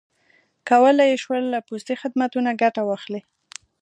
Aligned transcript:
کولای 0.69 1.07
یې 1.11 1.17
شول 1.23 1.43
له 1.53 1.59
پوستي 1.67 1.95
خدمتونو 2.01 2.49
ګټه 2.61 2.81
واخلي. 2.85 3.21